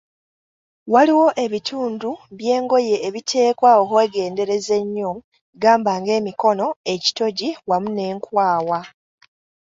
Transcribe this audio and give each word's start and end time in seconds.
Waliwo 0.93 1.27
ebitundu 1.45 2.11
by'engoye 2.37 2.95
ebiteekwa 3.07 3.69
okwegendereza 3.81 4.73
ennyo, 4.83 5.11
gamba 5.61 5.91
ng'emikono, 6.01 6.67
ekitogi 6.93 7.49
wamu 7.69 7.89
n'enkwawa. 7.95 8.79